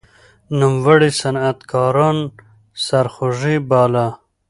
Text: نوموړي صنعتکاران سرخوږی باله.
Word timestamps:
نوموړي 0.59 1.09
صنعتکاران 1.19 2.17
سرخوږی 2.85 3.55
باله. 3.69 4.07